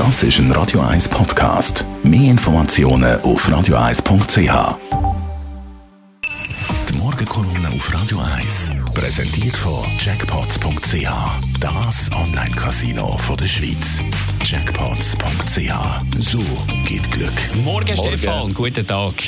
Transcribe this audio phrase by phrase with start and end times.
[0.00, 1.84] Das ist ein Radio 1 Podcast.
[2.02, 4.78] Mehr Informationen auf radio1.ch.
[6.88, 11.06] Die Morgenkolumne auf Radio 1 präsentiert von Jackpots.ch.
[11.60, 14.00] Das Online-Casino der Schweiz.
[14.42, 16.18] Jackpots.ch.
[16.18, 16.38] So
[16.88, 17.32] geht Glück.
[17.62, 18.54] Morgen, Stefan.
[18.54, 19.22] Guten Tag.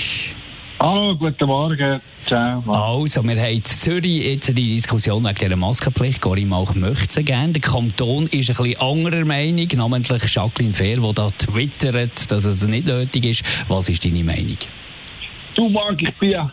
[0.85, 2.01] Hallo, guten Morgen.
[2.27, 2.61] Ciao.
[2.67, 6.21] Also, wir haben in Zürich jetzt die Diskussion wegen dieser Maskenpflicht.
[6.21, 7.53] Corinne Mauch möchte sie gerne.
[7.53, 12.67] Der Kanton ist ein bisschen anderer Meinung, namentlich Jacqueline Fair, die da twittert, dass es
[12.67, 13.45] nicht nötig ist.
[13.69, 14.59] Was ist deine Meinung?
[15.55, 16.53] Du, Marc, ich bin ja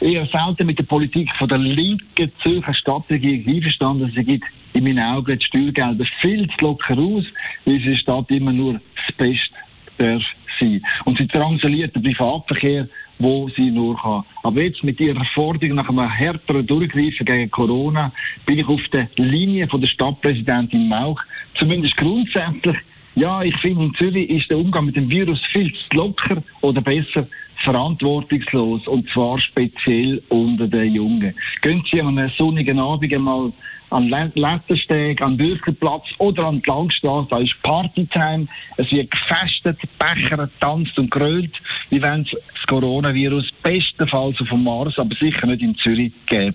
[0.00, 4.12] eher selten mit der Politik von der linken Zürcher Stadtregierung einverstanden.
[4.12, 7.24] Sie gibt in meinen Augen die Steuergelder viel zu locker aus,
[7.64, 9.54] weil sie Stadt immer nur das Beste
[9.98, 10.22] darf
[10.58, 10.82] sein.
[11.04, 12.88] Und sie drangsaliert den Privatverkehr
[13.18, 14.24] wo sie nur kann.
[14.42, 18.12] Aber jetzt mit ihrer Forderung nach einem härteren Durchgreifen gegen Corona
[18.46, 21.20] bin ich auf der Linie von der Stadtpräsidentin Mauch.
[21.58, 22.76] Zumindest grundsätzlich.
[23.14, 26.80] Ja, ich finde, in Zürich ist der Umgang mit dem Virus viel zu locker oder
[26.80, 27.26] besser
[27.64, 31.34] verantwortungslos und zwar speziell unter den Jungen.
[31.62, 33.52] Gehen Sie an einem sonnigen Abend einmal
[33.90, 37.28] an Lettersteg, an Bürgerplatz oder an die Langstrasse.
[37.30, 38.46] Da ist Partytime.
[38.76, 41.52] Es wird gefestet, Becher, tanzt und grölt,
[41.90, 46.54] wie wenn es das Coronavirus bestenfalls auf dem Mars, aber sicher nicht in Zürich gäbe.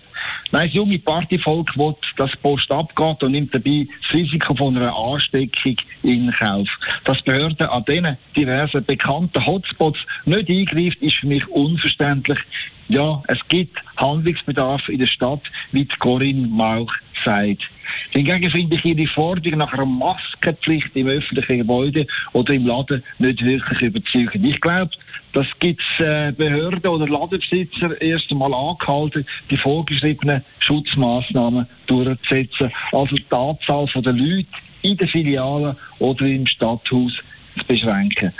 [0.51, 4.77] Nein, das junge Partyvolk will, dass die Post abgeht und nimmt dabei das Risiko von
[4.77, 6.67] einer Ansteckung in Kauf.
[7.05, 10.49] Dass Behörden an diesen diversen bekannten Hotspots nicht
[10.93, 12.39] eingreift, ist für mich unverständlich.
[12.89, 15.41] Ja, es gibt Handlungsbedarf in der Stadt,
[15.71, 16.91] wie Corinne Mauch
[17.23, 17.61] sagt.
[18.11, 23.43] Hingegen finde ich Ihre Forderung nach einer Maskenpflicht im öffentlichen Gebäude oder im Laden nicht
[23.43, 24.45] wirklich überzeugend.
[24.45, 24.91] Ich glaube,
[25.31, 32.71] das gibt äh, Behörden oder Ladenbesitzer erst einmal angehalten, die vorgeschriebenen Schutzmaßnahmen durchzusetzen.
[32.91, 34.47] Also die Anzahl der Leute
[34.81, 37.13] in den Filialen oder im Stadthaus
[37.57, 38.33] zu beschränken.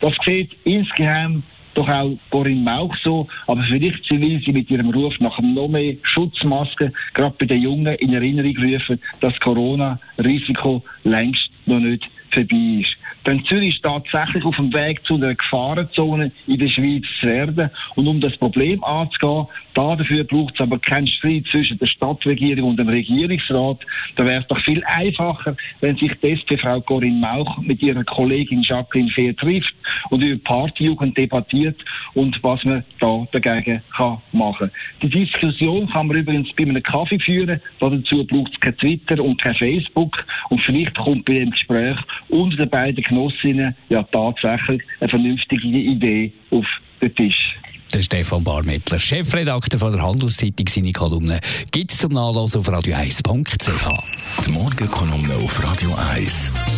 [0.00, 1.42] Das sieht insgeheim
[1.78, 3.26] doch auch Corinne Mauch so.
[3.46, 7.94] Aber vielleicht will sie mit ihrem Ruf nach noch mehr Schutzmasken, gerade bei den Jungen,
[7.96, 12.96] in Erinnerung rufen, dass Corona-Risiko längst noch nicht vorbei ist.
[13.26, 17.70] Denn Zürich ist tatsächlich auf dem Weg zu einer Gefahrenzone in der Schweiz zu werden.
[17.94, 22.78] Und um das Problem anzugehen, dafür braucht es aber keinen Streit zwischen der Stadtregierung und
[22.78, 23.78] dem Regierungsrat.
[24.16, 28.62] Da wäre es doch viel einfacher, wenn sich die SP-Frau Corinne Mauch mit ihrer Kollegin
[28.62, 29.74] Jacqueline Fehr trifft
[30.10, 31.76] und über Partyjugend debattiert
[32.14, 34.70] und was man da dagegen kann machen.
[35.02, 37.60] Die Diskussion kann man übrigens bei einem Kaffee führen.
[37.80, 40.24] Dazu braucht es kein Twitter und kein Facebook.
[40.50, 41.98] Und vielleicht kommt bei dem Gespräch
[42.28, 46.66] unter den beiden Genossinnen ja tatsächlich eine vernünftige Idee auf
[47.00, 47.58] den Tisch.
[47.92, 54.44] Der Stefan Barmettler, Chefredakteur von der Handelszeitung, seine Kolumne gibt es zum Nachlesen auf radio1.ch.
[54.46, 56.77] Die Morgenkolumne auf Radio 1.